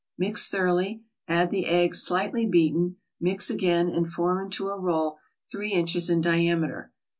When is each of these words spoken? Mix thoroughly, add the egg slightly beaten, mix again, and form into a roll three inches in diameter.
Mix 0.17 0.49
thoroughly, 0.49 1.03
add 1.27 1.51
the 1.51 1.67
egg 1.67 1.93
slightly 1.93 2.47
beaten, 2.47 2.97
mix 3.19 3.51
again, 3.51 3.87
and 3.89 4.11
form 4.11 4.43
into 4.43 4.69
a 4.69 4.79
roll 4.79 5.19
three 5.51 5.73
inches 5.73 6.09
in 6.09 6.21
diameter. 6.21 6.91